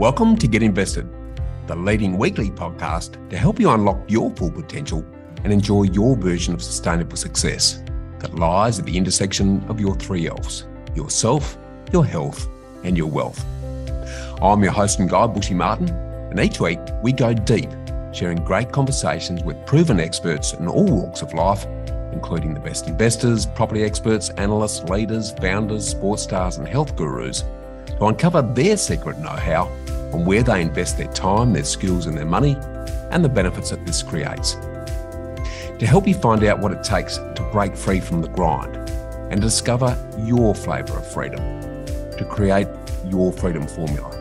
[0.00, 1.06] Welcome to Get Invested,
[1.66, 5.04] the leading weekly podcast to help you unlock your full potential
[5.44, 7.82] and enjoy your version of sustainable success
[8.20, 11.58] that lies at the intersection of your three L's yourself,
[11.92, 12.48] your health,
[12.82, 13.44] and your wealth.
[14.40, 17.68] I'm your host and guide, Bushy Martin, and each week we go deep,
[18.14, 21.66] sharing great conversations with proven experts in all walks of life,
[22.14, 27.44] including the best investors, property experts, analysts, leaders, founders, sports stars, and health gurus,
[28.00, 29.64] to uncover their secret know how
[30.12, 32.56] on where they invest their time, their skills, and their money,
[33.10, 34.54] and the benefits that this creates.
[35.78, 38.76] To help you find out what it takes to break free from the grind
[39.30, 41.40] and discover your flavour of freedom,
[41.86, 42.66] to create
[43.06, 44.16] your freedom formula.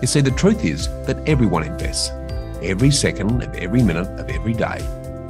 [0.00, 2.10] You see, the truth is that everyone invests.
[2.62, 4.78] Every second of every minute of every day,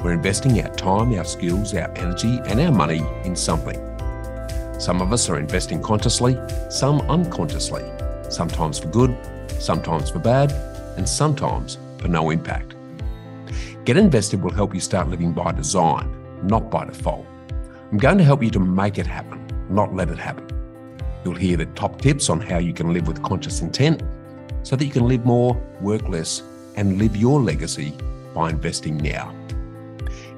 [0.03, 3.92] we're investing our time, our skills, our energy, and our money in something.
[4.83, 6.37] Some of us are investing consciously,
[6.69, 7.85] some unconsciously,
[8.29, 9.17] sometimes for good,
[9.61, 10.51] sometimes for bad,
[10.97, 12.75] and sometimes for no impact.
[13.85, 17.25] Get Invested will help you start living by design, not by default.
[17.93, 20.49] I'm going to help you to make it happen, not let it happen.
[21.25, 24.03] You'll hear the top tips on how you can live with conscious intent
[24.65, 26.43] so that you can live more, work less,
[26.75, 27.97] and live your legacy
[28.35, 29.33] by investing now.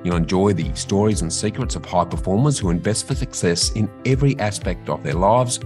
[0.05, 4.39] You'll enjoy the stories and secrets of high performers who invest for success in every
[4.39, 5.59] aspect of their lives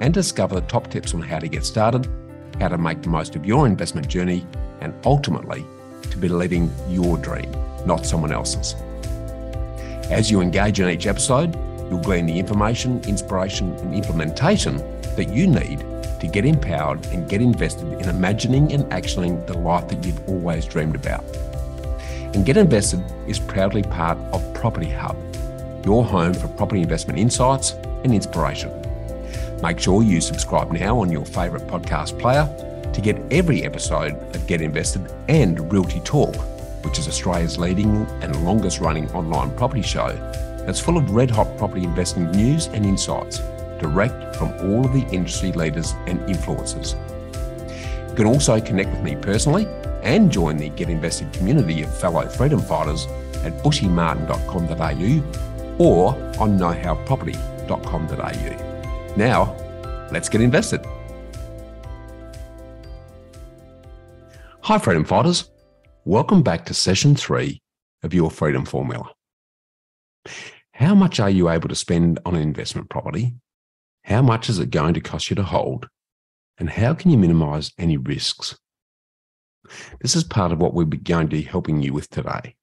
[0.00, 2.06] and discover the top tips on how to get started
[2.60, 4.46] how to make the most of your investment journey,
[4.80, 5.64] and ultimately
[6.10, 7.50] to be living your dream,
[7.84, 8.74] not someone else's.
[10.10, 11.54] As you engage in each episode,
[11.90, 14.76] you'll glean the information, inspiration, and implementation
[15.16, 15.80] that you need
[16.20, 20.64] to get empowered and get invested in imagining and actioning the life that you've always
[20.64, 21.24] dreamed about.
[22.36, 25.16] And Get Invested is proudly part of Property Hub,
[25.86, 27.70] your home for property investment insights
[28.04, 28.70] and inspiration.
[29.62, 32.44] Make sure you subscribe now on your favourite podcast player
[32.92, 36.36] to get every episode of Get Invested and Realty Talk,
[36.84, 40.08] which is Australia's leading and longest running online property show
[40.66, 43.38] that's full of red hot property investing news and insights
[43.80, 46.96] direct from all of the industry leaders and influencers.
[48.10, 49.66] You can also connect with me personally
[50.06, 53.06] and join the Get Invested community of fellow freedom fighters
[53.42, 59.14] at bushymartin.com.au or on knowhowproperty.com.au.
[59.16, 59.56] Now,
[60.12, 60.86] let's get invested.
[64.62, 65.50] Hi, Freedom Fighters.
[66.04, 67.60] Welcome back to session three
[68.04, 69.10] of your Freedom Formula.
[70.72, 73.34] How much are you able to spend on an investment property?
[74.04, 75.88] How much is it going to cost you to hold?
[76.58, 78.56] And how can you minimize any risks?
[80.00, 82.54] This is part of what we're going to be helping you with today.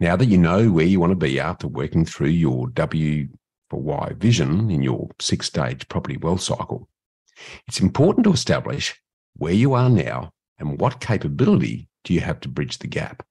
[0.00, 3.28] Now that you know where you want to be after working through your W
[3.70, 6.88] for Y vision in your six stage property wealth cycle,
[7.66, 9.00] it's important to establish
[9.36, 13.24] where you are now and what capability do you have to bridge the gap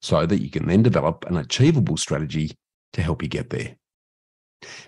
[0.00, 2.56] so that you can then develop an achievable strategy
[2.92, 3.76] to help you get there.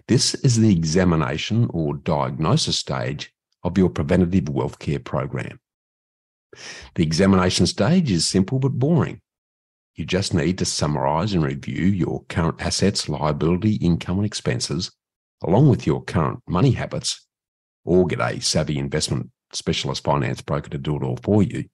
[0.08, 3.32] This is the examination or diagnosis stage
[3.62, 5.58] of your preventative wealth care program.
[6.94, 9.20] The examination stage is simple but boring.
[9.94, 14.92] You just need to summarize and review your current assets, liability, income, and expenses,
[15.42, 17.26] along with your current money habits,
[17.84, 21.64] or get a savvy investment specialist finance broker to do it all for you,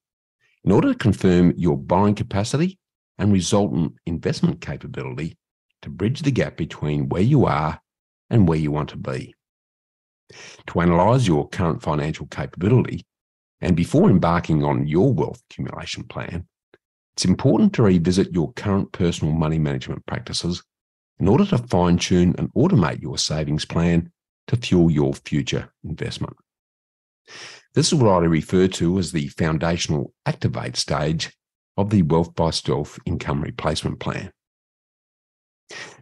[0.65, 2.79] in order to confirm your borrowing capacity
[3.19, 5.37] and resultant investment capability
[5.83, 7.81] to bridge the gap between where you are
[8.31, 9.35] and where you want to be.
[10.69, 13.05] To analyze your current financial capability,
[13.63, 16.47] and before embarking on your wealth accumulation plan,
[17.15, 20.63] it's important to revisit your current personal money management practices
[21.21, 24.11] in order to fine tune and automate your savings plan
[24.49, 26.37] to fuel your future investment.
[27.75, 31.33] This is what I refer to as the foundational activate stage
[31.77, 34.33] of the Wealth by Stealth income replacement plan.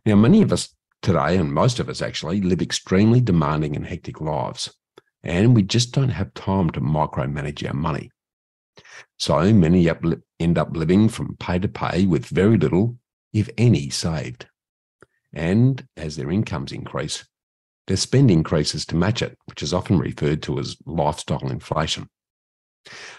[0.06, 4.20] Now, many of us today, and most of us actually, live extremely demanding and hectic
[4.20, 4.74] lives,
[5.22, 8.10] and we just don't have time to micromanage our money.
[9.18, 9.88] So many
[10.38, 12.96] end up living from pay to pay with very little,
[13.32, 14.46] if any, saved.
[15.32, 17.24] And as their incomes increase,
[17.86, 22.08] their spend increases to match it, which is often referred to as lifestyle inflation.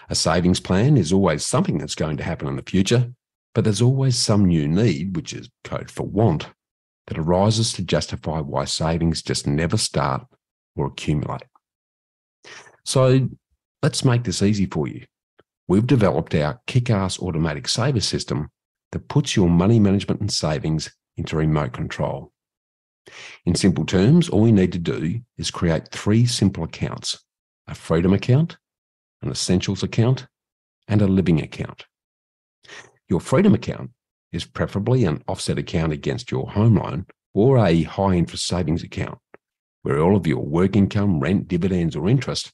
[0.08, 3.12] A savings plan is always something that's going to happen in the future,
[3.54, 6.48] but there's always some new need, which is code for want,
[7.06, 10.26] that arises to justify why savings just never start
[10.74, 11.42] or accumulate.
[12.84, 13.28] So
[13.82, 15.04] let's make this easy for you
[15.68, 18.48] we've developed our kick ass automatic saver system
[18.90, 22.30] that puts your money management and savings into remote control.
[23.46, 27.24] In simple terms, all you need to do is create three simple accounts
[27.68, 28.58] a freedom account,
[29.22, 30.26] an essentials account,
[30.88, 31.86] and a living account.
[33.08, 33.92] Your freedom account
[34.32, 39.18] is preferably an offset account against your home loan or a high interest savings account
[39.82, 42.52] where all of your work income, rent, dividends, or interest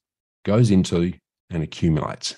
[0.49, 1.13] goes into
[1.51, 2.37] and accumulates.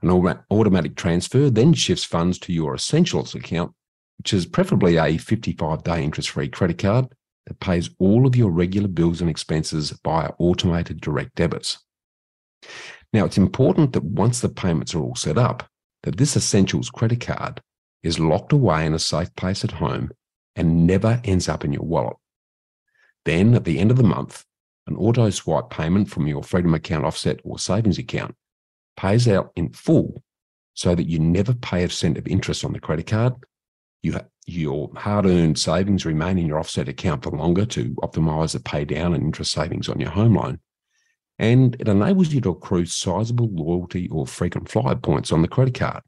[0.00, 3.72] An automatic transfer then shifts funds to your essentials account,
[4.16, 7.08] which is preferably a 55 day interest free credit card
[7.46, 11.78] that pays all of your regular bills and expenses via automated direct debits.
[13.12, 15.68] Now, it's important that once the payments are all set up,
[16.04, 17.60] that this essentials credit card
[18.02, 20.10] is locked away in a safe place at home
[20.56, 22.16] and never ends up in your wallet.
[23.26, 24.44] Then, at the end of the month,
[24.92, 28.34] an auto swipe payment from your Freedom account offset or savings account
[28.96, 30.22] pays out in full
[30.74, 33.34] so that you never pay a cent of interest on the credit card.
[34.02, 38.60] You, your hard earned savings remain in your offset account for longer to optimize the
[38.60, 40.60] pay down and interest savings on your home loan.
[41.38, 45.74] And it enables you to accrue sizable loyalty or frequent flyer points on the credit
[45.74, 46.02] card.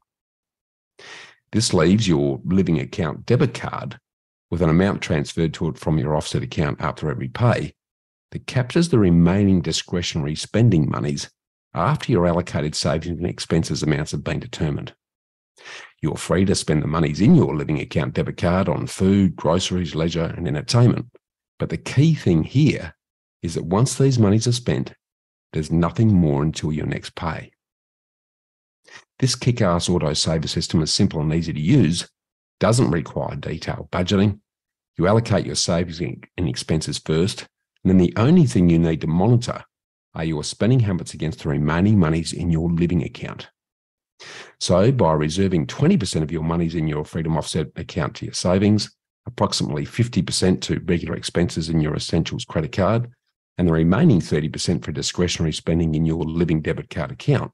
[1.51, 3.97] This leaves your living account debit card
[4.51, 7.73] with an amount transferred to it from your offset account after every pay
[8.35, 11.29] that captures the remaining discretionary spending monies
[11.73, 14.93] after your allocated savings and expenses amounts have been determined.
[16.01, 19.95] You're free to spend the monies in your living account debit card on food, groceries,
[19.95, 21.05] leisure, and entertainment.
[21.59, 22.93] But the key thing here
[23.41, 24.93] is that once these monies are spent,
[25.53, 27.53] there's nothing more until your next pay.
[29.19, 32.05] This kick ass auto saver system is simple and easy to use
[32.59, 34.41] doesn't require detailed budgeting.
[34.97, 37.47] You allocate your savings and expenses first,
[37.89, 39.63] then the only thing you need to monitor
[40.13, 43.49] are your spending habits against the remaining monies in your living account.
[44.59, 48.95] So, by reserving 20% of your monies in your Freedom Offset account to your savings,
[49.27, 53.11] approximately 50% to regular expenses in your Essentials credit card,
[53.57, 57.51] and the remaining 30% for discretionary spending in your living debit card account,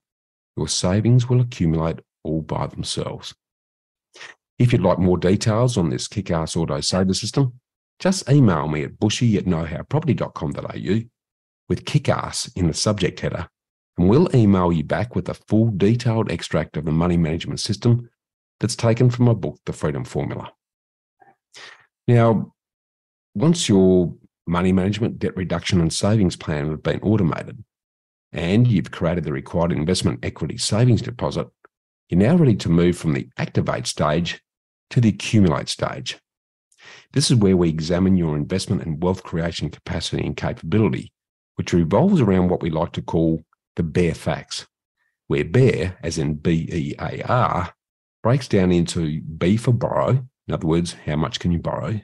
[0.57, 3.33] your savings will accumulate all by themselves.
[4.59, 7.59] If you'd like more details on this kick-ass auto saver system,
[8.01, 11.09] just email me at bushy at knowhowproperty.com.au
[11.69, 13.48] with kick-ass in the subject header,
[13.98, 18.09] and we'll email you back with a full detailed extract of the money management system
[18.59, 20.51] that's taken from my book, The Freedom Formula.
[22.07, 22.53] Now,
[23.36, 24.13] once your
[24.48, 27.63] money management, debt reduction, and savings plan have been automated,
[28.33, 31.48] and you've created the required investment equity savings deposit,
[32.09, 34.42] you're now ready to move from the activate stage
[34.89, 36.19] to the accumulate stage.
[37.13, 41.11] This is where we examine your investment and wealth creation capacity and capability,
[41.55, 43.41] which revolves around what we like to call
[43.75, 44.67] the bare facts,
[45.27, 47.73] where bare, as in B E A R,
[48.23, 51.99] breaks down into B for borrow, in other words, how much can you borrow?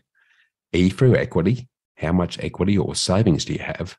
[0.74, 3.98] E for equity, how much equity or savings do you have?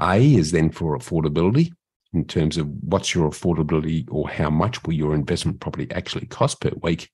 [0.00, 1.72] A is then for affordability,
[2.12, 6.60] in terms of what's your affordability or how much will your investment property actually cost
[6.60, 7.10] per week?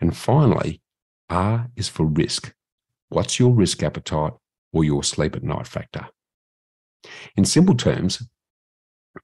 [0.00, 0.80] And finally,
[1.30, 2.52] R is for risk.
[3.08, 4.32] What's your risk appetite
[4.72, 6.08] or your sleep at night factor?
[7.36, 8.22] In simple terms,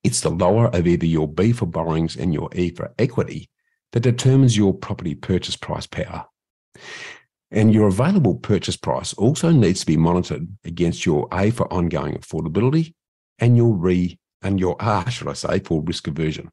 [0.02, 3.50] it's the lower of either your B for borrowings and your E for equity
[3.92, 6.26] that determines your property purchase price power.
[7.50, 12.14] And your available purchase price also needs to be monitored against your A for ongoing
[12.14, 12.94] affordability
[13.38, 16.50] and your re and your R, should I say, for risk aversion.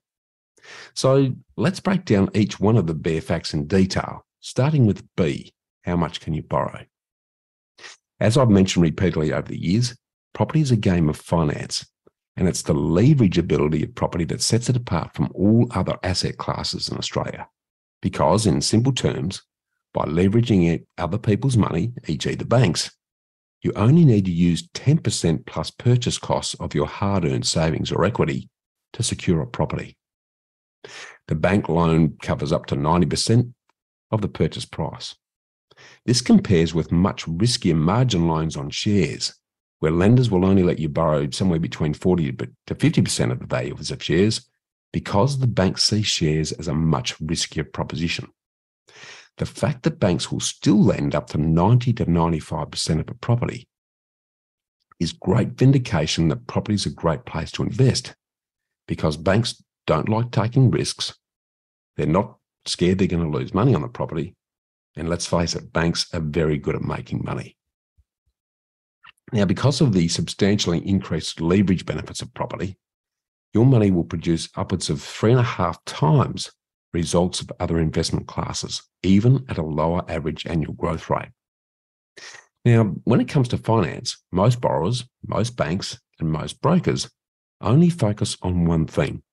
[0.94, 5.54] So let's break down each one of the bare facts in detail, starting with B
[5.84, 6.84] how much can you borrow?
[8.20, 9.98] As I've mentioned repeatedly over the years,
[10.34, 11.86] property is a game of finance,
[12.36, 16.38] and it's the leverage ability of property that sets it apart from all other asset
[16.38, 17.48] classes in Australia.
[18.02, 19.42] Because, in simple terms,
[19.94, 22.92] by leveraging other people's money, e.g., the banks,
[23.62, 28.04] you only need to use 10% plus purchase costs of your hard earned savings or
[28.04, 28.50] equity
[28.92, 29.98] to secure a property.
[31.30, 33.54] The bank loan covers up to 90%
[34.14, 35.16] of the purchase price.
[36.06, 39.34] This compares with much riskier margin loans on shares,
[39.80, 42.32] where lenders will only let you borrow somewhere between 40
[42.68, 44.48] to 50% of the value of the shares
[44.94, 48.30] because the banks see shares as a much riskier proposition.
[49.38, 53.68] The fact that banks will still lend up to 90 to 95% of a property
[55.00, 58.16] is great vindication that property is a great place to invest
[58.88, 61.16] because banks don't like taking risks.
[61.98, 64.36] They're not scared they're going to lose money on the property.
[64.96, 67.58] And let's face it, banks are very good at making money.
[69.32, 72.78] Now, because of the substantially increased leverage benefits of property,
[73.54, 76.52] your money will produce upwards of three and a half times
[76.94, 81.30] results of other investment classes, even at a lower average annual growth rate.
[82.66, 87.10] Now, when it comes to finance, most borrowers, most banks, and most brokers
[87.60, 89.24] only focus on one thing.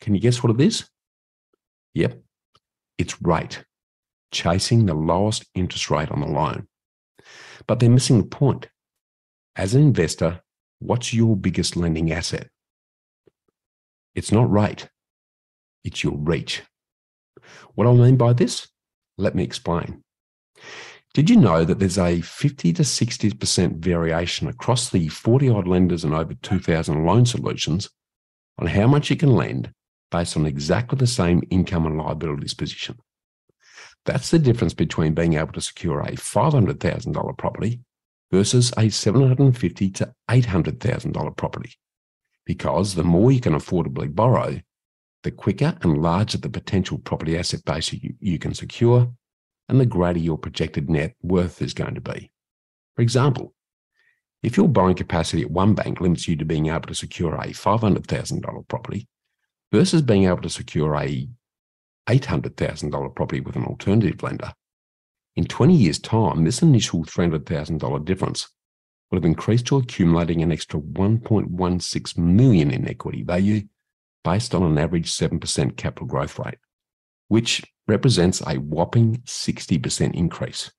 [0.00, 0.88] Can you guess what it is?
[1.94, 2.20] Yep,
[2.98, 3.64] it's rate,
[4.32, 6.66] chasing the lowest interest rate on the loan.
[7.66, 8.68] But they're missing the point.
[9.56, 10.40] As an investor,
[10.80, 12.48] what's your biggest lending asset?
[14.14, 14.88] It's not rate,
[15.84, 16.62] it's your reach.
[17.74, 18.68] What I mean by this?
[19.16, 20.02] Let me explain.
[21.14, 26.04] Did you know that there's a 50 to 60% variation across the 40 odd lenders
[26.04, 27.88] and over 2,000 loan solutions
[28.58, 29.72] on how much you can lend
[30.10, 32.96] based on exactly the same income and liabilities position?
[34.04, 37.80] That's the difference between being able to secure a $500,000 property
[38.30, 41.74] versus a $750,000 to $800,000 property.
[42.46, 44.60] Because the more you can affordably borrow,
[45.24, 49.12] the quicker and larger the potential property asset base you, you can secure,
[49.68, 52.30] and the greater your projected net worth is going to be.
[52.96, 53.52] For example,
[54.42, 57.48] if your borrowing capacity at one bank limits you to being able to secure a
[57.48, 59.08] $500,000 property
[59.72, 61.28] versus being able to secure a
[62.08, 64.52] $800,000 property with an alternative lender,
[65.38, 68.48] in 20 years' time, this initial $300,000 difference
[69.10, 73.62] would have increased to accumulating an extra 1.16 million in equity value
[74.24, 76.58] based on an average 7% capital growth rate,
[77.28, 80.72] which represents a whopping 60% increase.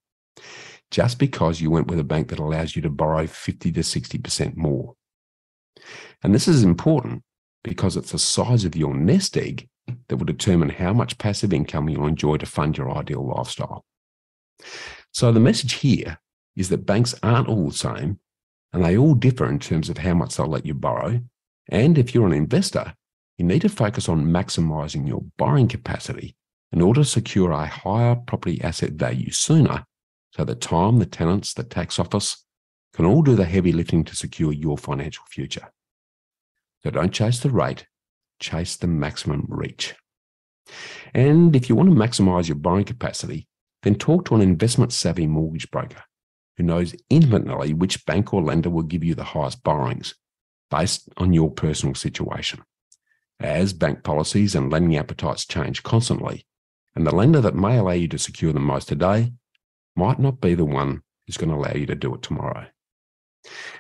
[0.92, 4.58] Just because you went with a bank that allows you to borrow 50 to 60%
[4.58, 4.96] more.
[6.22, 7.24] And this is important
[7.64, 9.68] because it's the size of your nest egg
[10.08, 13.86] that will determine how much passive income you'll enjoy to fund your ideal lifestyle.
[15.14, 16.20] So the message here
[16.56, 18.20] is that banks aren't all the same
[18.74, 21.22] and they all differ in terms of how much they'll let you borrow.
[21.70, 22.94] And if you're an investor,
[23.38, 26.36] you need to focus on maximizing your borrowing capacity
[26.72, 29.86] in order to secure a higher property asset value sooner
[30.32, 32.46] so that time, the tenants, the tax office
[32.94, 35.72] can all do the heavy lifting to secure your financial future.
[36.84, 37.86] So don't chase the rate,
[38.40, 39.96] chase the maximum reach.
[41.14, 43.48] And if you want to maximize your borrowing capacity,
[43.84, 46.04] then talk to an investment savvy mortgage broker
[46.58, 50.14] who knows intimately which bank or lender will give you the highest borrowings
[50.70, 52.62] based on your personal situation.
[53.40, 56.46] As bank policies and lending appetites change constantly,
[56.96, 59.32] and the lender that may allow you to secure the most today
[59.96, 62.68] might not be the one who's going to allow you to do it tomorrow.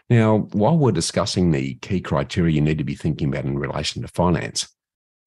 [0.09, 4.01] Now, while we're discussing the key criteria you need to be thinking about in relation
[4.01, 4.67] to finance,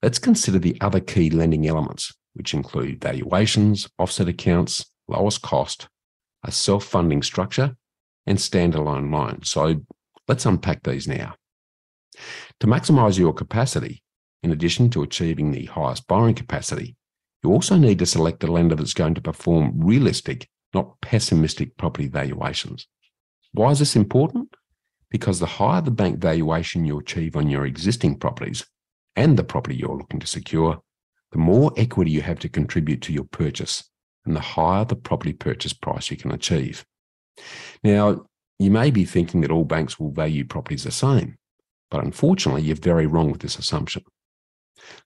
[0.03, 5.89] let's consider the other key lending elements, which include valuations, offset accounts, lowest cost,
[6.45, 7.77] a self funding structure,
[8.27, 9.51] and standalone loans.
[9.51, 9.83] So
[10.29, 11.35] let's unpack these now.
[12.61, 14.03] To maximize your capacity,
[14.43, 16.97] in addition to achieving the highest borrowing capacity,
[17.43, 22.09] you also need to select a lender that's going to perform realistic, not pessimistic property
[22.09, 22.87] valuations.
[23.53, 24.55] Why is this important?
[25.11, 28.65] Because the higher the bank valuation you achieve on your existing properties
[29.15, 30.81] and the property you're looking to secure,
[31.33, 33.85] the more equity you have to contribute to your purchase
[34.25, 36.85] and the higher the property purchase price you can achieve.
[37.85, 38.25] Now,
[38.59, 41.37] you may be thinking that all banks will value properties the same,
[41.91, 44.05] but unfortunately, you're very wrong with this assumption.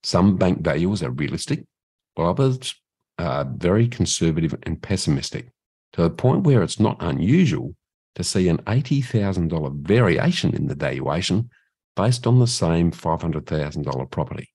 [0.02, 1.64] Some bank valuers are realistic,
[2.14, 2.74] while others
[3.18, 5.48] are very conservative and pessimistic
[5.94, 7.74] to the point where it's not unusual
[8.16, 11.50] to see an $80,000 variation in the valuation
[11.94, 14.50] based on the same $500,000 property.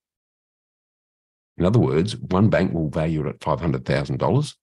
[1.58, 4.53] In other words, one bank will value it at $500,000,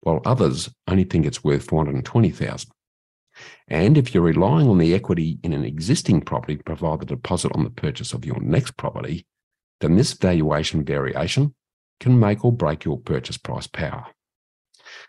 [0.00, 2.66] while others only think it's worth $420,000.
[3.68, 7.52] And if you're relying on the equity in an existing property to provide the deposit
[7.54, 9.26] on the purchase of your next property,
[9.80, 11.54] then this valuation variation
[12.00, 14.06] can make or break your purchase price power.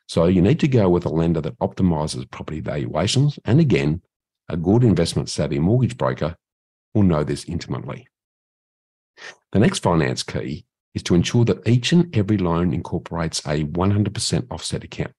[0.08, 3.40] So you need to go with a lender that optimizes property valuations.
[3.46, 4.02] And again,
[4.50, 6.36] a good investment savvy mortgage broker
[6.94, 8.08] will know this intimately.
[9.52, 14.48] The next finance key is to ensure that each and every loan incorporates a 100%
[14.52, 15.14] offset account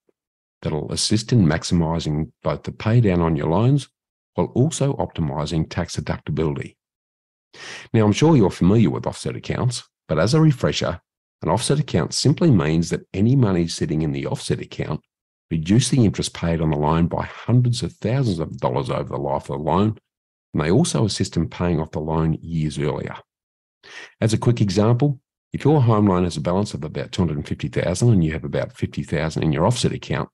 [0.62, 3.88] that'll assist in maximizing both the pay down on your loans
[4.34, 6.76] while also optimizing tax deductibility.
[7.92, 11.00] Now, I'm sure you're familiar with offset accounts, but as a refresher,
[11.42, 15.00] an offset account simply means that any money sitting in the offset account
[15.50, 19.16] reduce the interest paid on the loan by hundreds of thousands of dollars over the
[19.16, 19.98] life of the loan,
[20.52, 23.16] and they also assist in paying off the loan years earlier.
[24.20, 25.20] As a quick example,
[25.52, 29.42] if your home loan has a balance of about 250,000 and you have about 50,000
[29.42, 30.28] in your offset account,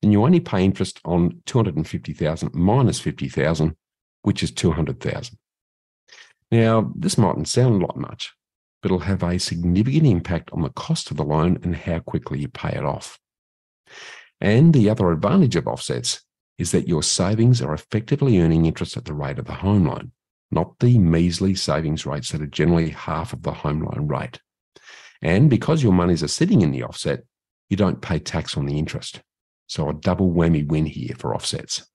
[0.00, 3.74] then you only pay interest on 250,000 minus 50,000,
[4.22, 5.38] which is 200,000.
[6.50, 8.32] Now, this mightn't sound like much,
[8.82, 12.40] but it'll have a significant impact on the cost of the loan and how quickly
[12.40, 13.18] you pay it off.
[14.40, 16.22] And the other advantage of offsets
[16.58, 20.10] is that your savings are effectively earning interest at the rate of the home loan,
[20.50, 24.40] not the measly savings rates that are generally half of the home loan rate.
[25.22, 27.22] And because your monies are sitting in the offset,
[27.70, 29.22] you don't pay tax on the interest.
[29.68, 31.86] So a double whammy win here for offsets.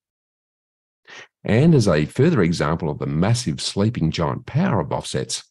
[1.44, 5.44] And as a further example of the massive sleeping giant power of offsets,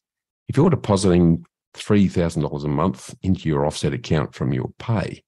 [0.49, 5.23] if you're depositing $3,000 a month into your offset account from your pay,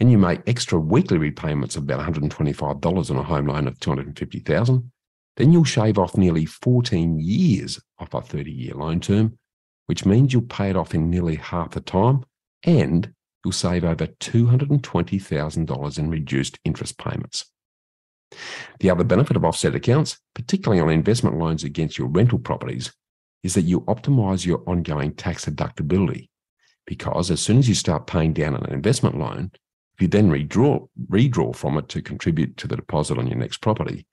[0.00, 4.84] and you make extra weekly repayments of about $125 on a home loan of $250,000,
[5.36, 9.38] then you'll shave off nearly 14 years off a 30-year loan term,
[9.86, 12.24] which means you'll pay it off in nearly half the time
[12.64, 13.12] and
[13.44, 17.44] you'll save over $220,000 in reduced interest payments.
[18.80, 22.92] The other benefit of offset accounts, particularly on investment loans against your rental properties,
[23.42, 26.28] is that you optimize your ongoing tax deductibility.
[26.86, 29.50] Because as soon as you start paying down an investment loan,
[29.94, 33.58] if you then redraw, redraw from it to contribute to the deposit on your next
[33.58, 34.06] property,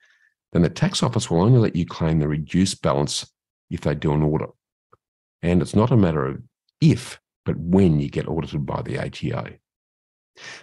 [0.52, 3.32] then the tax office will only let you claim the reduced balance
[3.70, 4.50] if they do an audit.
[5.42, 6.42] And it's not a matter of
[6.82, 9.54] if, but when you get audited by the ATO.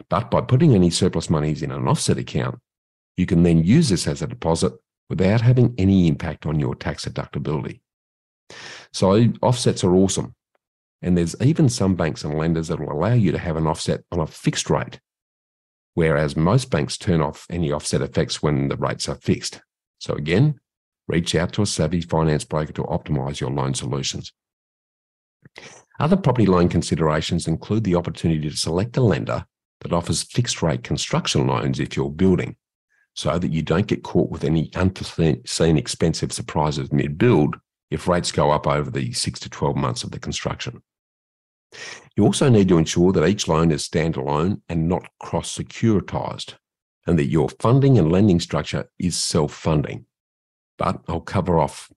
[0.08, 2.58] But by putting any surplus monies in an offset account,
[3.16, 4.72] you can then use this as a deposit
[5.08, 7.80] without having any impact on your tax deductibility.
[8.92, 10.34] So offsets are awesome.
[11.02, 14.02] And there's even some banks and lenders that will allow you to have an offset
[14.10, 14.98] on a fixed rate,
[15.94, 19.60] whereas most banks turn off any offset effects when the rates are fixed.
[19.98, 20.58] So again,
[21.06, 24.32] reach out to a savvy finance broker to optimize your loan solutions.
[26.00, 29.44] Other property loan considerations include the opportunity to select a lender
[29.80, 32.56] that offers fixed rate construction loans if you're building,
[33.14, 37.56] so that you don't get caught with any unforeseen expensive surprises mid build
[37.90, 40.82] if rates go up over the six to 12 months of the construction.
[42.16, 46.54] You also need to ensure that each loan is standalone and not cross securitised,
[47.06, 50.06] and that your funding and lending structure is self funding.
[50.78, 51.90] But I'll cover off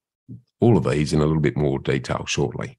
[0.60, 2.78] all of these in a little bit more detail shortly.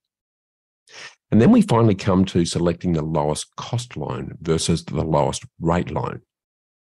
[1.31, 5.91] And then we finally come to selecting the lowest cost loan versus the lowest rate
[5.91, 6.23] loan,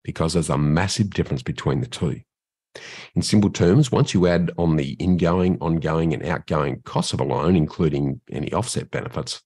[0.05, 2.21] because there's a massive difference between the two.
[3.15, 7.25] In simple terms, once you add on the ingoing, ongoing, and outgoing costs of a
[7.25, 9.43] loan, including any offset benefits,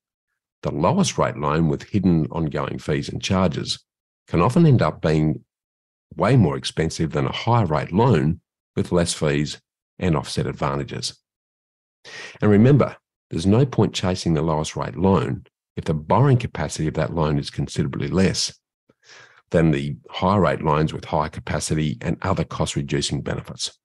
[0.62, 3.84] the lowest rate loan with hidden ongoing fees and charges
[4.28, 5.44] can often end up being
[6.16, 8.40] way more expensive than a higher rate loan
[8.76, 9.60] with less fees
[9.98, 11.18] and offset advantages.
[12.40, 12.96] And remember,
[13.30, 15.44] there's no point chasing the lowest rate loan
[15.76, 18.58] if the borrowing capacity of that loan is considerably less
[19.50, 23.76] than the higher rate loans with higher capacity and other cost reducing benefits.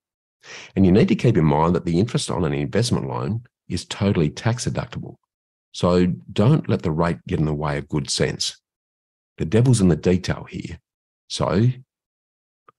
[0.74, 3.84] And you need to keep in mind that the interest on an investment loan is
[3.84, 5.16] totally tax deductible.
[5.72, 8.60] So don't let the rate get in the way of good sense.
[9.38, 10.78] The devil's in the detail here.
[11.28, 11.68] So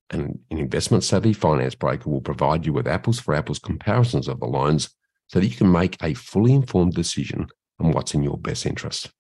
[0.10, 4.46] an investment savvy finance broker will provide you with apples for apples comparisons of the
[4.46, 4.90] loans
[5.28, 7.48] so that you can make a fully informed decision
[7.80, 9.12] on what's in your best interest.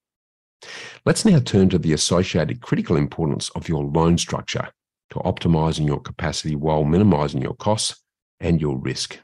[1.06, 4.70] Let's now turn to the associated critical importance of your loan structure
[5.12, 8.02] to optimizing your capacity while minimizing your costs
[8.40, 9.20] and your risk.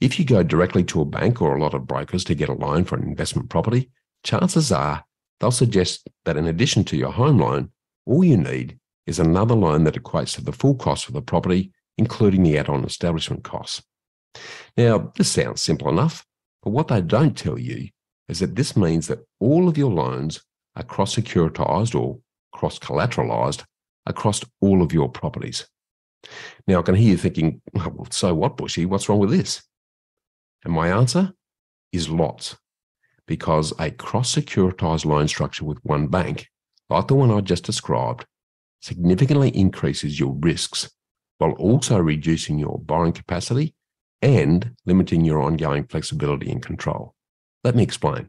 [0.00, 2.54] If you go directly to a bank or a lot of brokers to get a
[2.54, 3.90] loan for an investment property,
[4.22, 5.04] chances are
[5.40, 7.70] they'll suggest that in addition to your home loan,
[8.04, 11.72] all you need is another loan that equates to the full cost of the property,
[11.96, 13.82] including the add on establishment costs.
[14.76, 16.26] Now, this sounds simple enough,
[16.62, 17.88] but what they don't tell you
[18.28, 20.42] is that this means that all of your loans
[20.74, 22.18] are cross securitized or
[22.52, 23.64] cross collateralized
[24.06, 25.66] across all of your properties.
[26.66, 28.86] Now, I can hear you thinking, well, so what, Bushy?
[28.86, 29.62] What's wrong with this?
[30.64, 31.32] And my answer
[31.92, 32.56] is lots,
[33.26, 36.48] because a cross securitized loan structure with one bank,
[36.90, 38.26] like the one I just described,
[38.80, 40.90] significantly increases your risks
[41.38, 43.74] while also reducing your borrowing capacity
[44.22, 47.14] and limiting your ongoing flexibility and control.
[47.66, 48.28] Let me explain.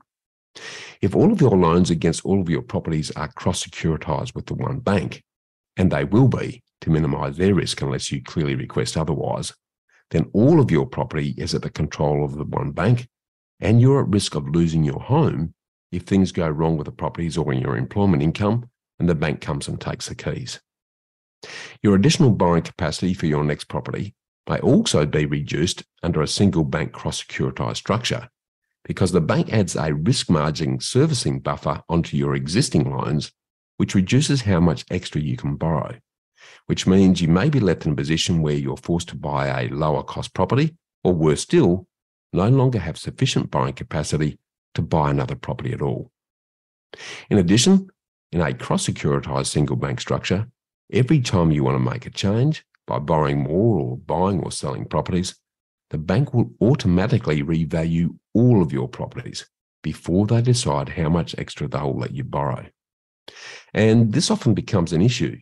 [1.00, 4.56] If all of your loans against all of your properties are cross securitized with the
[4.56, 5.23] one bank,
[5.78, 9.54] and they will be to minimize their risk unless you clearly request otherwise,
[10.10, 13.08] then all of your property is at the control of the one bank,
[13.60, 15.54] and you're at risk of losing your home
[15.91, 19.39] if things go wrong with the properties or in your employment income and the bank
[19.39, 20.60] comes and takes the keys.
[21.84, 24.15] Your additional borrowing capacity for your next property
[24.50, 28.30] may also be reduced under a single bank cross securitized structure
[28.88, 33.34] because the bank adds a risk margin servicing buffer onto your existing loans,
[33.76, 35.93] which reduces how much extra you can borrow,
[36.67, 39.67] which means you may be left in a position where you're forced to buy a
[39.67, 41.86] lower cost property, or worse still,
[42.32, 44.39] no longer have sufficient buying capacity
[44.73, 46.10] to buy another property at all.
[47.30, 47.89] In addition,
[48.32, 50.47] in a cross securitized single bank structure,
[50.93, 54.86] every time you want to make a change by borrowing more or buying or selling
[54.86, 55.36] properties,
[55.89, 59.45] the bank will automatically revalue all of your properties
[59.84, 62.65] before they decide how much extra they'll let you borrow.
[63.73, 65.38] And this often becomes an issue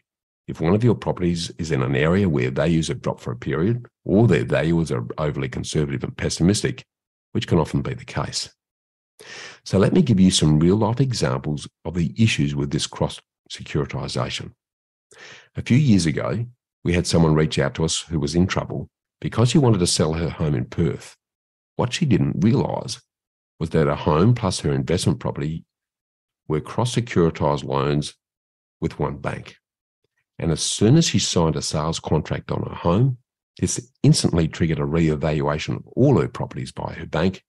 [0.48, 3.38] if one of your properties is in an area where values have dropped for a
[3.38, 6.84] period or their valuers are overly conservative and pessimistic,
[7.32, 8.50] which can often be the case.
[9.64, 13.20] So let me give you some real life examples of the issues with this cross
[13.50, 14.52] securitization.
[15.56, 16.46] A few years ago,
[16.84, 18.90] we had someone reach out to us who was in trouble
[19.26, 21.18] because she wanted to sell her home in Perth.
[21.78, 23.02] What she didn't realise
[23.60, 25.66] was that her home plus her investment property
[26.48, 28.14] were cross securitized loans
[28.82, 29.56] with one bank.
[30.38, 33.18] And as soon as she signed a sales contract on her home,
[33.58, 37.42] this instantly triggered a re-evaluation of all her properties by her bank.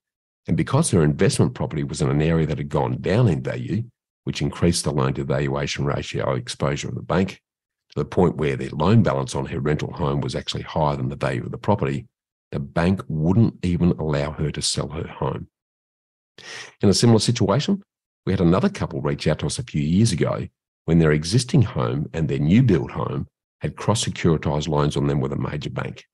[0.48, 3.84] And because her investment property was in an area that had gone down in value,
[4.24, 7.42] which increased the loan to valuation ratio exposure of the bank
[7.96, 11.08] to the point where their loan balance on her rental home was actually higher than
[11.08, 12.06] the value of the property,
[12.52, 15.48] the bank wouldn't even allow her to sell her home.
[16.82, 17.82] In a similar situation,
[18.26, 20.46] we had another couple reach out to us a few years ago
[20.84, 23.28] when their existing home and their new build home
[23.62, 26.04] had cross securitized loans on them with a major bank.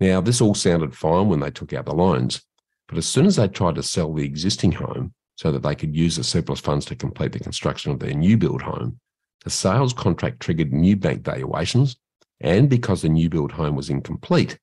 [0.00, 2.42] Now, this all sounded fine when they took out the loans,
[2.88, 5.94] but as soon as they tried to sell the existing home so that they could
[5.94, 8.98] use the surplus funds to complete the construction of their new build home,
[9.44, 11.96] the sales contract triggered new bank valuations.
[12.40, 14.58] And because the new build home was incomplete,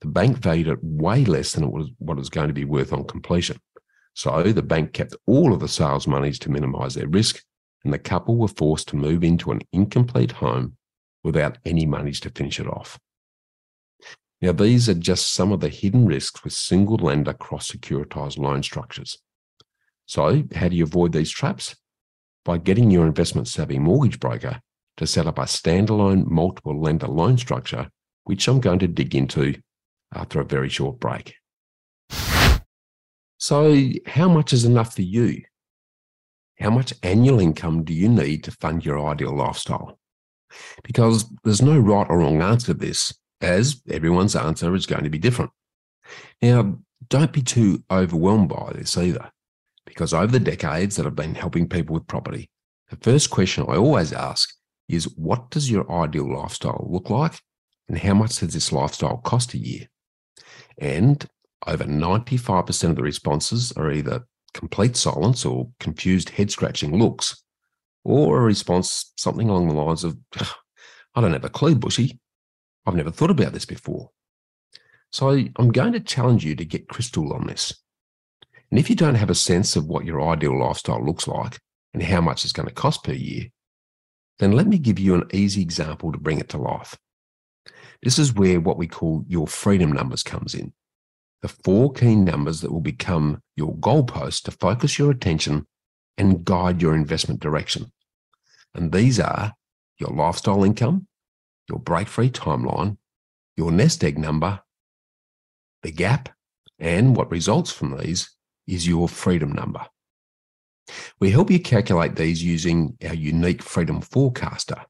[0.00, 2.64] the bank valued it way less than it was what it was going to be
[2.64, 3.58] worth on completion.
[4.14, 7.42] So the bank kept all of the sales monies to minimize their risk
[7.84, 10.76] and the couple were forced to move into an incomplete home
[11.22, 12.98] without any monies to finish it off.
[14.42, 18.62] Now, these are just some of the hidden risks with single lender cross securitized loan
[18.62, 19.18] structures.
[20.04, 21.76] So, how do you avoid these traps?
[22.46, 24.60] By getting your investment savvy mortgage broker
[24.98, 27.90] to set up a standalone multiple lender loan structure,
[28.22, 29.56] which I'm going to dig into
[30.14, 31.34] after a very short break.
[33.38, 35.42] So, how much is enough for you?
[36.60, 39.98] How much annual income do you need to fund your ideal lifestyle?
[40.84, 45.10] Because there's no right or wrong answer to this, as everyone's answer is going to
[45.10, 45.50] be different.
[46.40, 46.78] Now,
[47.08, 49.32] don't be too overwhelmed by this either,
[49.86, 52.50] because over the decades that I've been helping people with property,
[52.90, 54.52] the first question I always ask
[54.88, 57.40] is what does your ideal lifestyle look like?
[57.88, 59.86] And how much does this lifestyle cost a year?
[60.78, 61.24] And
[61.66, 67.42] over 95% of the responses are either complete silence or confused head scratching looks,
[68.04, 70.16] or a response something along the lines of,
[71.14, 72.18] I don't have a clue, Bushy.
[72.86, 74.10] I've never thought about this before.
[75.10, 77.74] So I'm going to challenge you to get crystal on this.
[78.70, 81.58] And if you don't have a sense of what your ideal lifestyle looks like
[81.94, 83.46] and how much it's going to cost per year,
[84.38, 86.96] then let me give you an easy example to bring it to life.
[88.02, 90.72] This is where what we call your freedom numbers comes in
[91.42, 95.66] the four key numbers that will become your goalposts to focus your attention
[96.16, 97.92] and guide your investment direction.
[98.74, 99.52] And these are
[99.98, 101.06] your lifestyle income,
[101.68, 102.96] your break free timeline,
[103.56, 104.60] your nest egg number,
[105.82, 106.30] the gap,
[106.78, 108.35] and what results from these
[108.66, 109.86] is your freedom number.
[111.18, 114.84] We help you calculate these using our unique freedom forecaster,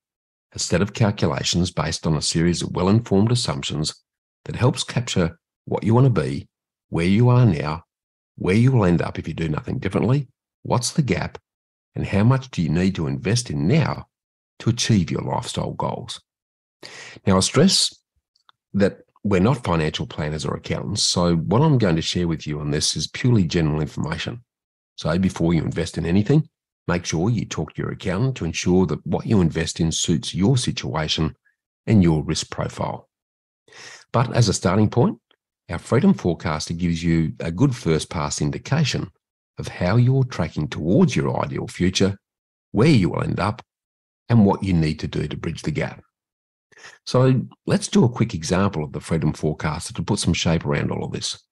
[0.53, 3.95] a set of calculations based on a series of well informed assumptions
[4.45, 6.49] that helps capture what you want to be,
[6.91, 7.85] where you are now,
[8.37, 10.29] where you will end up if you do nothing differently,
[10.63, 11.39] what's the gap,
[11.95, 14.07] and how much do you need to invest in now
[14.59, 16.21] to achieve your lifestyle goals.
[17.27, 17.95] Now, I stress
[18.75, 21.03] that we're not financial planners or accountants.
[21.03, 24.45] So, what I'm going to share with you on this is purely general information.
[24.95, 26.49] So, before you invest in anything,
[26.87, 30.33] make sure you talk to your accountant to ensure that what you invest in suits
[30.33, 31.35] your situation
[31.87, 33.09] and your risk profile.
[34.13, 35.19] But as a starting point,
[35.69, 39.11] our Freedom Forecaster gives you a good first pass indication
[39.59, 42.17] of how you're tracking towards your ideal future,
[42.71, 43.61] where you will end up,
[44.29, 46.01] and what you need to do to bridge the gap.
[47.05, 50.91] So let's do a quick example of the Freedom Forecaster to put some shape around
[50.91, 51.43] all of this.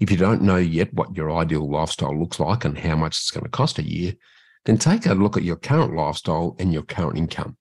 [0.00, 3.30] If you don't know yet what your ideal lifestyle looks like and how much it's
[3.30, 4.14] going to cost a year,
[4.64, 7.56] then take a look at your current lifestyle and your current income.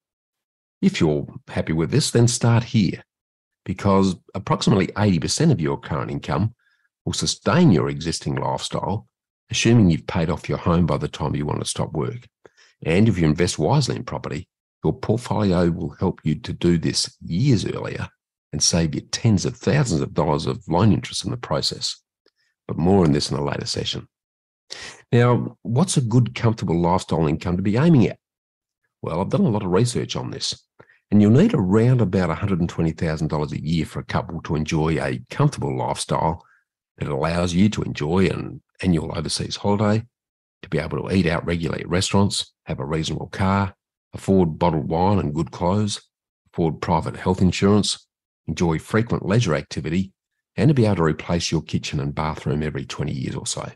[0.82, 3.04] If you're happy with this, then start here
[3.66, 6.56] because approximately 80% of your current income
[7.06, 9.08] will sustain your existing lifestyle,
[9.50, 12.28] assuming you've paid off your home by the time you want to stop work.
[12.84, 14.48] And if you invest wisely in property,
[14.84, 18.08] your portfolio will help you to do this years earlier
[18.52, 22.02] and save you tens of thousands of dollars of loan interest in the process.
[22.68, 24.08] But more on this in a later session.
[25.12, 28.18] Now, what's a good, comfortable lifestyle income to be aiming at?
[29.02, 30.66] Well, I've done a lot of research on this.
[31.10, 35.78] And you'll need around about $120,000 a year for a couple to enjoy a comfortable
[35.78, 36.46] lifestyle
[36.98, 40.06] that allows you to enjoy an annual overseas holiday,
[40.62, 43.76] to be able to eat out regularly at restaurants, have a reasonable car,
[44.14, 46.02] afford bottled wine and good clothes,
[46.52, 48.08] afford private health insurance,
[48.48, 50.14] enjoy frequent leisure activity,
[50.56, 53.70] and to be able to replace your kitchen and bathroom every 20 years or so.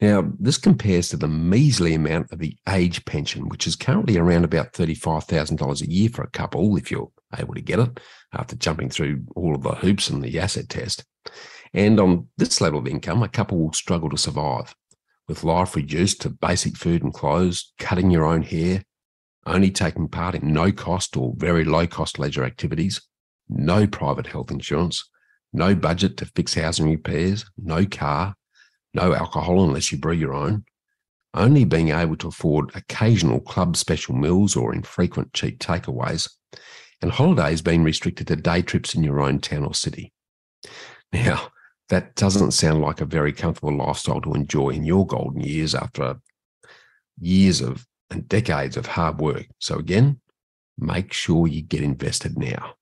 [0.00, 4.44] Now, this compares to the measly amount of the age pension, which is currently around
[4.44, 7.98] about $35,000 a year for a couple, if you're able to get it,
[8.32, 11.04] after jumping through all of the hoops and the asset test.
[11.74, 14.72] And on this level of income, a couple will struggle to survive,
[15.26, 18.84] with life reduced to basic food and clothes, cutting your own hair,
[19.48, 23.00] only taking part in no cost or very low cost leisure activities,
[23.48, 25.08] no private health insurance,
[25.52, 28.34] no budget to fix housing repairs, no car,
[28.94, 30.64] no alcohol unless you brew your own,
[31.34, 36.28] only being able to afford occasional club special meals or infrequent cheap takeaways,
[37.00, 40.12] and holidays being restricted to day trips in your own town or city.
[41.12, 41.48] Now,
[41.88, 46.16] that doesn't sound like a very comfortable lifestyle to enjoy in your golden years after
[47.18, 49.46] years of and decades of hard work.
[49.58, 50.20] So, again,
[50.78, 52.74] make sure you get invested now.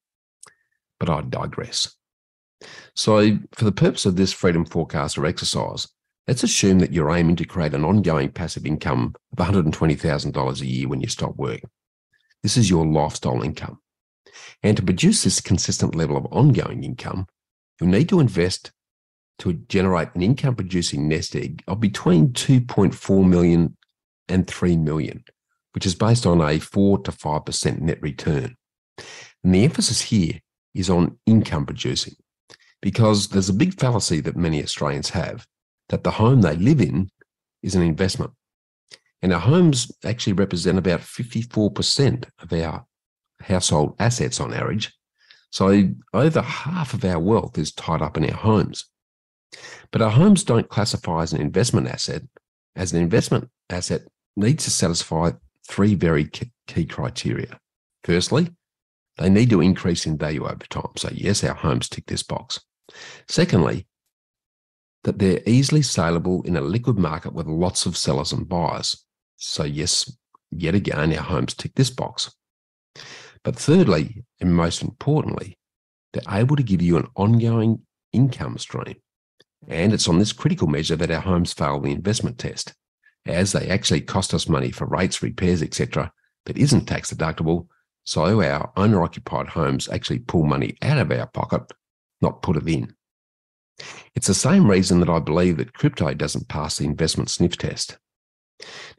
[0.99, 1.95] But I digress.
[2.95, 5.89] So, for the purpose of this freedom forecaster exercise,
[6.27, 10.89] let's assume that you're aiming to create an ongoing passive income of $120,000 a year
[10.89, 11.61] when you stop work.
[12.43, 13.79] This is your lifestyle income.
[14.63, 17.27] And to produce this consistent level of ongoing income,
[17.81, 18.73] you'll need to invest
[19.39, 23.76] to generate an income producing nest egg of between 2.4 million and 3
[24.29, 25.25] million,
[25.73, 28.57] which is based on a 4 to 5% net return.
[29.45, 30.41] And the emphasis here
[30.75, 32.15] is on income producing
[32.83, 35.47] because there's a big fallacy that many Australians have
[35.89, 37.11] that the home they live in
[37.63, 38.33] is an investment.
[39.23, 42.85] And our homes actually represent about 54% of our
[43.41, 44.93] household assets on average.
[45.51, 48.87] So over half of our wealth is tied up in our homes.
[49.91, 52.23] But our homes don't classify as an investment asset,
[52.75, 54.03] as an investment asset
[54.37, 55.33] needs to satisfy
[55.69, 56.29] three very
[56.67, 57.59] key criteria.
[58.05, 58.51] Firstly,
[59.19, 60.93] they need to increase in value over time.
[60.97, 62.61] So, yes, our homes tick this box.
[63.29, 63.87] Secondly,
[65.05, 69.05] that they're easily saleable in a liquid market with lots of sellers and buyers.
[69.37, 70.17] So, yes,
[70.51, 72.35] yet again, our homes tick this box.
[73.43, 75.57] But thirdly, and most importantly,
[76.13, 78.97] they're able to give you an ongoing income stream.
[79.69, 82.75] And it's on this critical measure that our homes fail the investment test,
[83.27, 86.13] as they actually cost us money for rates, repairs, etc.,
[86.47, 87.67] that isn't tax deductible.
[88.05, 91.73] So our owner occupied homes actually pull money out of our pocket,
[92.21, 92.95] not put it in.
[94.15, 97.99] It's the same reason that I believe that crypto doesn't pass the investment sniff test.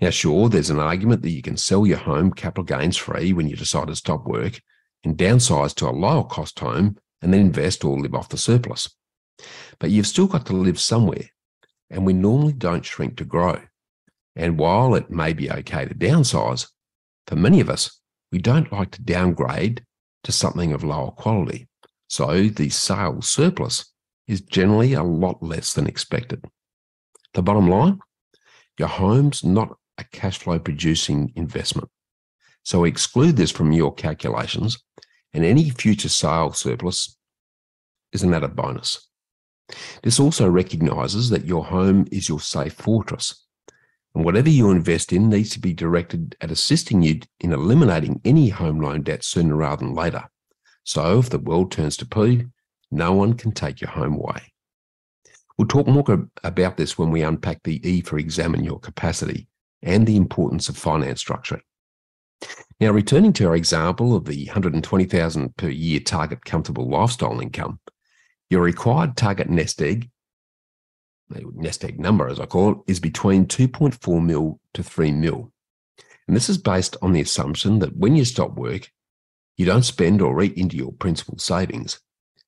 [0.01, 3.47] Now, sure, there's an argument that you can sell your home capital gains free when
[3.47, 4.61] you decide to stop work
[5.03, 8.89] and downsize to a lower cost home and then invest or live off the surplus.
[9.79, 11.29] But you've still got to live somewhere,
[11.89, 13.61] and we normally don't shrink to grow.
[14.37, 16.69] And while it may be okay to downsize,
[17.25, 17.99] for many of us,
[18.31, 19.83] we don't like to downgrade
[20.23, 21.67] to something of lower quality.
[22.07, 23.91] So the sales surplus
[24.27, 26.45] is generally a lot less than expected.
[27.33, 27.99] The bottom line
[28.77, 31.89] your home's not a cash flow producing investment.
[32.61, 34.77] So exclude this from your calculations,
[35.33, 37.17] and any future sale surplus
[38.11, 39.09] is an added bonus.
[40.03, 43.46] This also recognizes that your home is your safe fortress.
[44.17, 48.49] And whatever you invest in needs to be directed at assisting you in eliminating any
[48.49, 50.23] home loan debt sooner rather than later.
[50.83, 52.45] So if the world turns to poo,
[52.89, 54.41] no one can take your home away.
[55.55, 56.03] We'll talk more
[56.43, 59.45] about this when we unpack the E for examine your capacity
[59.83, 61.61] and the importance of finance structuring.
[62.79, 67.79] Now, returning to our example of the 120,000 per year target comfortable lifestyle income,
[68.49, 70.09] your required target nest egg,
[71.29, 75.51] nest egg number as I call it, is between 2.4 mil to 3 mil.
[76.27, 78.91] And this is based on the assumption that when you stop work,
[79.55, 81.99] you don't spend or eat into your principal savings,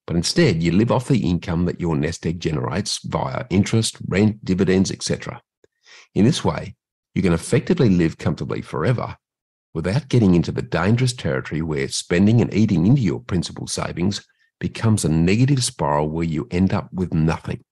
[0.05, 4.43] but instead you live off the income that your nest egg generates via interest, rent,
[4.43, 5.41] dividends, etc.
[6.13, 6.75] In this way,
[7.15, 9.17] you can effectively live comfortably forever
[9.73, 14.25] without getting into the dangerous territory where spending and eating into your principal savings
[14.59, 17.63] becomes a negative spiral where you end up with nothing.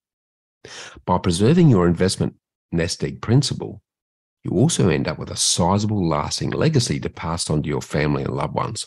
[1.06, 2.36] By preserving your investment
[2.72, 3.82] nest egg principle,
[4.44, 8.24] you also end up with a sizable lasting legacy to pass on to your family
[8.24, 8.86] and loved ones.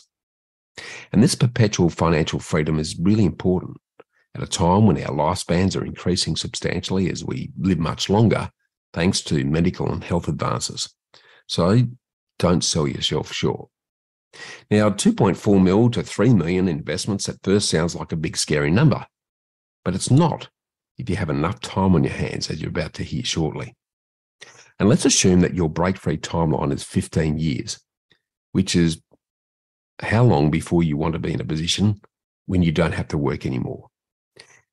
[1.11, 3.77] And this perpetual financial freedom is really important
[4.33, 8.49] at a time when our lifespans are increasing substantially as we live much longer,
[8.93, 10.93] thanks to medical and health advances.
[11.47, 11.81] So
[12.39, 13.69] don't sell yourself short.
[14.69, 19.05] Now, 2.4 mil to 3 million investments at first sounds like a big scary number,
[19.83, 20.49] but it's not
[21.01, 23.75] if you have enough time on your hands, as you're about to hear shortly.
[24.79, 27.79] And let's assume that your break free timeline is 15 years,
[28.51, 29.01] which is
[29.99, 32.01] how long before you want to be in a position
[32.45, 33.87] when you don't have to work anymore.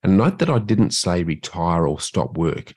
[0.02, 2.72] And note that I didn't say retire or stop work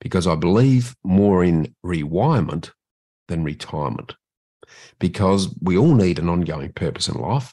[0.00, 2.72] because I believe more in rewirement
[3.28, 4.14] than retirement
[4.98, 7.52] because we all need an ongoing purpose in life.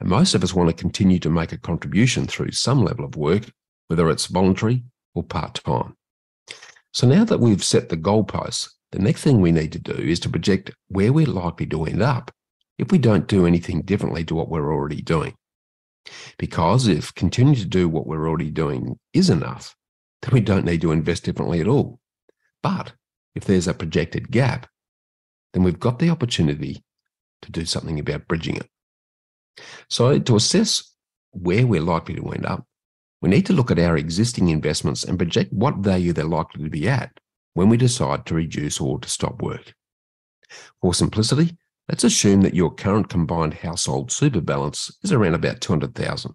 [0.00, 3.16] And most of us want to continue to make a contribution through some level of
[3.16, 3.50] work,
[3.88, 5.96] whether it's voluntary or part time.
[6.92, 10.20] So now that we've set the goalposts, the next thing we need to do is
[10.20, 12.30] to project where we're likely to end up
[12.78, 15.34] if we don't do anything differently to what we're already doing.
[16.38, 19.74] Because if continuing to do what we're already doing is enough,
[20.22, 22.00] then we don't need to invest differently at all.
[22.62, 22.92] But
[23.34, 24.66] if there's a projected gap,
[25.52, 26.82] then we've got the opportunity
[27.42, 28.68] to do something about bridging it.
[29.88, 30.94] So, to assess
[31.32, 32.64] where we're likely to end up,
[33.20, 36.70] we need to look at our existing investments and project what value they're likely to
[36.70, 37.10] be at
[37.54, 39.74] when we decide to reduce or to stop work.
[40.80, 41.56] For simplicity,
[41.88, 46.34] let's assume that your current combined household super balance is around about 200,000,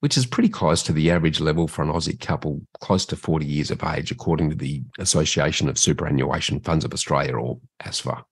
[0.00, 3.46] which is pretty close to the average level for an Aussie couple close to 40
[3.46, 8.24] years of age, according to the Association of Superannuation Funds of Australia, or ASFA.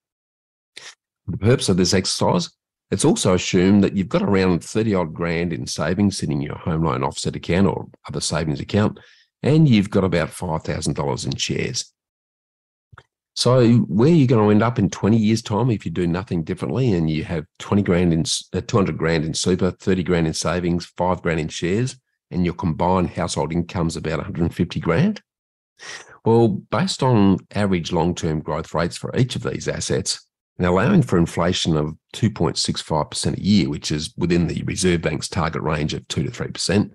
[0.76, 2.50] For the purpose of this exercise,
[2.92, 6.59] it's also assumed that you've got around 30 odd grand in savings sitting in your
[6.59, 9.00] home loan offset account or other savings account,
[9.42, 11.90] and you've got about $5,000 in shares.
[13.35, 16.07] So, where are you going to end up in 20 years' time if you do
[16.07, 20.26] nothing differently and you have 20 grand in uh, 200 grand in super, 30 grand
[20.26, 21.96] in savings, five grand in shares,
[22.31, 25.22] and your combined household income is about 150 grand?
[26.26, 30.26] Well, based on average long term growth rates for each of these assets,
[30.62, 35.61] and allowing for inflation of 2.65% a year, which is within the Reserve Bank's target
[35.61, 36.92] range of 2 to 3%,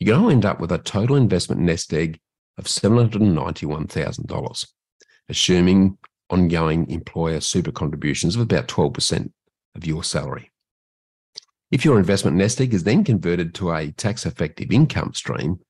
[0.00, 2.18] you're going to end up with a total investment nest egg
[2.58, 4.66] of $791,000,
[5.28, 5.98] assuming
[6.30, 9.30] ongoing employer super contributions of about 12%
[9.76, 10.50] of your salary.
[11.70, 15.60] If your investment nest egg is then converted to a tax effective income stream,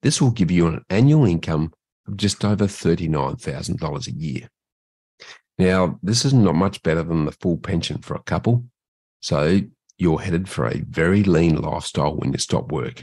[0.00, 1.74] this will give you an annual income
[2.08, 4.48] of just over $39,000 a year.
[5.58, 8.64] Now, this is not much better than the full pension for a couple.
[9.20, 9.60] So
[9.98, 13.02] you're headed for a very lean lifestyle when you stop work.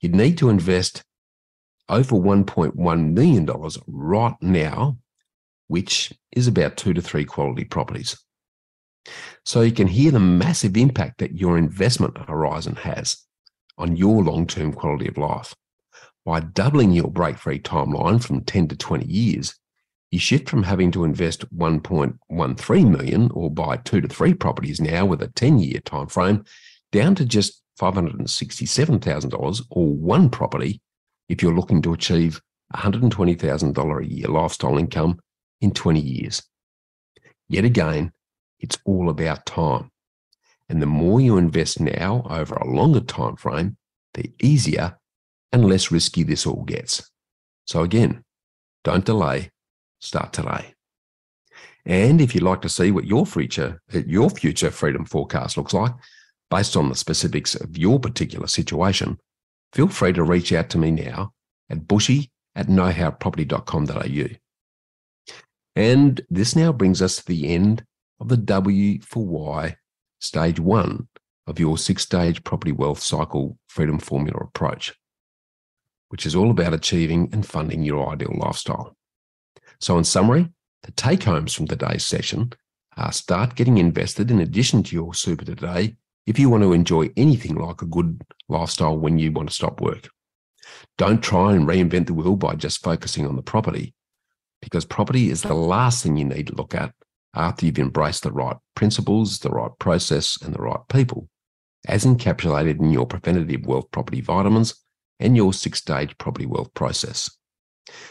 [0.00, 1.02] you'd need to invest
[1.88, 3.48] over $1.1 million
[3.88, 4.98] right now,
[5.66, 8.16] which is about two to three quality properties.
[9.44, 13.16] So you can hear the massive impact that your investment horizon has
[13.78, 15.54] on your long term quality of life.
[16.24, 19.58] By doubling your break free timeline from 10 to 20 years,
[20.10, 25.06] you shift from having to invest 1.13 million or buy two to three properties now
[25.06, 26.44] with a 10 year time frame
[26.92, 30.80] down to just $567,000 or one property
[31.28, 32.40] if you're looking to achieve
[32.74, 35.20] $120,000 a year lifestyle income
[35.60, 36.42] in 20 years.
[37.48, 38.12] Yet again,
[38.58, 39.90] it's all about time.
[40.68, 43.76] And the more you invest now over a longer time frame,
[44.14, 44.98] the easier
[45.52, 47.10] and less risky this all gets.
[47.64, 48.24] So again,
[48.84, 49.50] don't delay,
[50.00, 50.74] start today.
[51.86, 55.72] And if you'd like to see what your future, uh, your future freedom forecast looks
[55.72, 55.92] like,
[56.50, 59.18] based on the specifics of your particular situation,
[59.72, 61.32] feel free to reach out to me now
[61.70, 64.36] at bushy at knowhowproperty.com.au.
[65.76, 67.84] And this now brings us to the end
[68.18, 69.76] of the W for Y
[70.20, 71.08] stage one
[71.46, 74.94] of your six stage property wealth cycle freedom formula approach,
[76.08, 78.96] which is all about achieving and funding your ideal lifestyle.
[79.80, 80.48] So, in summary,
[80.82, 82.52] the take homes from today's session
[82.96, 87.10] are start getting invested in addition to your super today if you want to enjoy
[87.16, 90.10] anything like a good lifestyle when you want to stop work.
[90.98, 93.94] Don't try and reinvent the wheel by just focusing on the property,
[94.60, 96.92] because property is the last thing you need to look at
[97.34, 101.28] after you've embraced the right principles, the right process, and the right people,
[101.88, 104.74] as encapsulated in your preventative wealth property vitamins
[105.18, 107.30] and your six stage property wealth process.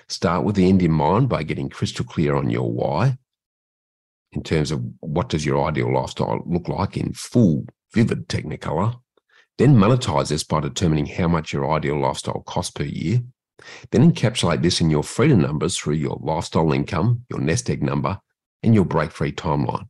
[0.07, 3.17] Start with the end in mind by getting crystal clear on your why
[4.31, 8.99] in terms of what does your ideal lifestyle look like in full, vivid technicolor.
[9.57, 13.21] Then monetize this by determining how much your ideal lifestyle costs per year.
[13.91, 18.19] Then encapsulate this in your freedom numbers through your lifestyle income, your nest egg number,
[18.63, 19.87] and your break free timeline.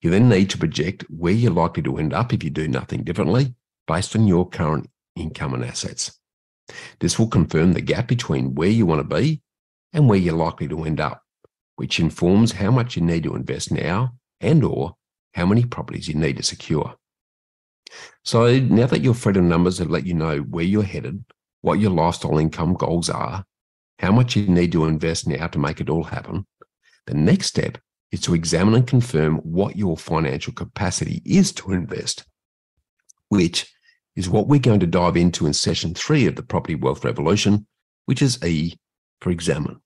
[0.00, 3.02] You then need to project where you're likely to end up if you do nothing
[3.02, 3.54] differently
[3.86, 6.18] based on your current income and assets.
[7.00, 9.42] This will confirm the gap between where you want to be
[9.92, 11.22] and where you're likely to end up,
[11.76, 14.96] which informs how much you need to invest now and or
[15.34, 16.94] how many properties you need to secure.
[18.24, 21.24] So now that your freedom numbers have let you know where you're headed,
[21.62, 23.44] what your lifestyle income goals are,
[23.98, 26.46] how much you need to invest now to make it all happen,
[27.06, 27.78] the next step
[28.12, 32.24] is to examine and confirm what your financial capacity is to invest,
[33.28, 33.72] which
[34.18, 37.64] is what we're going to dive into in session three of the Property Wealth Revolution,
[38.06, 38.76] which is E
[39.20, 39.80] for examine.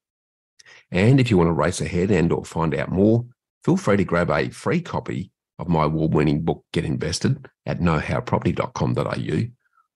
[0.90, 3.26] And if you want to race ahead and or find out more,
[3.62, 9.42] feel free to grab a free copy of my award-winning book, Get Invested, at knowhowproperty.com.au.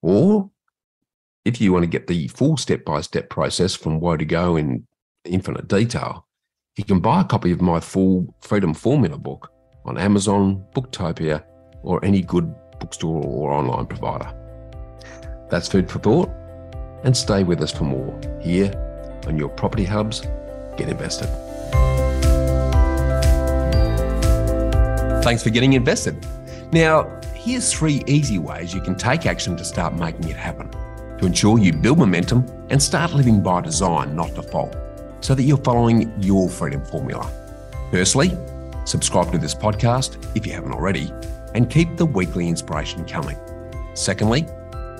[0.02, 0.50] Or
[1.46, 4.86] if you want to get the full step-by-step process from where to go in
[5.24, 6.26] infinite detail,
[6.76, 9.50] you can buy a copy of my full Freedom Formula book
[9.86, 11.42] on Amazon, Booktopia,
[11.82, 14.32] or any good bookstore or online provider.
[15.48, 16.30] That's food for thought,
[17.04, 18.72] and stay with us for more here
[19.26, 20.22] on your Property Hubs
[20.76, 21.28] Get Invested.
[25.22, 26.24] Thanks for getting invested.
[26.72, 30.70] Now, here's three easy ways you can take action to start making it happen
[31.18, 34.76] to ensure you build momentum and start living by design, not default
[35.20, 37.30] so that you're following your freedom formula.
[37.90, 38.36] Firstly,
[38.84, 41.10] subscribe to this podcast if you haven't already,
[41.56, 43.38] and keep the weekly inspiration coming.
[43.94, 44.46] Secondly,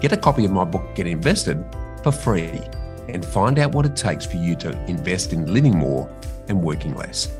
[0.00, 1.62] get a copy of my book, Get Invested,
[2.02, 2.60] for free
[3.08, 6.10] and find out what it takes for you to invest in living more
[6.48, 7.38] and working less.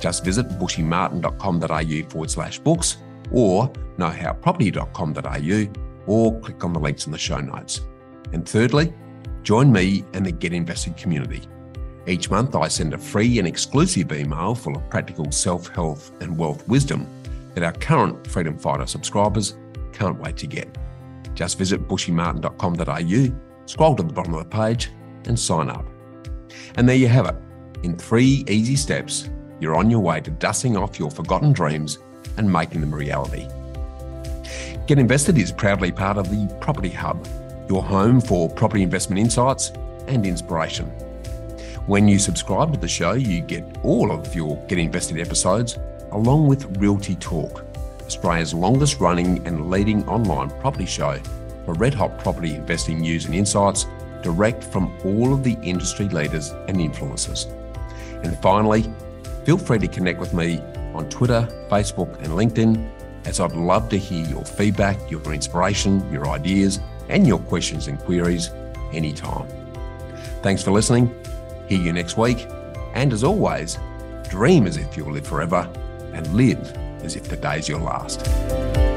[0.00, 2.98] Just visit bushymartin.com.au forward slash books
[3.30, 7.82] or knowhowproperty.com.au or click on the links in the show notes.
[8.32, 8.92] And thirdly,
[9.42, 11.42] join me and the Get Invested community.
[12.06, 16.36] Each month, I send a free and exclusive email full of practical self health and
[16.36, 17.06] wealth wisdom
[17.58, 19.56] that our current Freedom Fighter subscribers
[19.92, 20.78] can't wait to get.
[21.34, 24.90] Just visit bushymartin.com.au, scroll to the bottom of the page,
[25.24, 25.84] and sign up.
[26.76, 27.34] And there you have it.
[27.82, 29.28] In three easy steps,
[29.60, 31.98] you're on your way to dusting off your forgotten dreams
[32.36, 33.48] and making them a reality.
[34.86, 37.26] Get Invested is proudly part of the Property Hub,
[37.68, 39.70] your home for property investment insights
[40.06, 40.86] and inspiration.
[41.86, 45.78] When you subscribe to the show, you get all of your Get Invested episodes,
[46.12, 47.64] along with Realty Talk,
[48.06, 51.18] Australia's longest running and leading online property show
[51.64, 53.86] for red hot property investing news and insights
[54.22, 57.46] direct from all of the industry leaders and influencers.
[58.24, 58.84] And finally,
[59.44, 60.60] feel free to connect with me
[60.94, 62.90] on Twitter, Facebook, and LinkedIn,
[63.26, 67.98] as I'd love to hear your feedback, your inspiration, your ideas, and your questions and
[67.98, 68.50] queries
[68.92, 69.48] anytime.
[70.42, 71.14] Thanks for listening
[71.68, 72.48] Hear you next week.
[72.94, 73.78] And as always,
[74.30, 75.70] dream as if you'll live forever
[76.18, 78.87] and live as if the day's your last.